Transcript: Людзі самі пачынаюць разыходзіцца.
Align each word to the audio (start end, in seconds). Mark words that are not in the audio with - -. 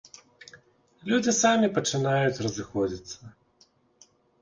Людзі 1.11 1.31
самі 1.43 1.67
пачынаюць 1.77 2.41
разыходзіцца. 2.49 3.25